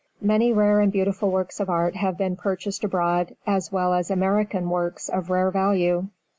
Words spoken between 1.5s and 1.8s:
of